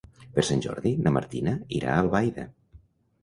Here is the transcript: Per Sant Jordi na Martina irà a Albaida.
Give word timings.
Per 0.37 0.43
Sant 0.45 0.61
Jordi 0.65 0.93
na 1.07 1.11
Martina 1.17 1.53
irà 1.79 1.91
a 1.97 1.99
Albaida. 2.05 2.47